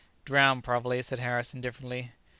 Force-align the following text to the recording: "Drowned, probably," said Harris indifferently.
"Drowned, 0.25 0.63
probably," 0.63 1.03
said 1.03 1.19
Harris 1.19 1.53
indifferently. 1.53 2.11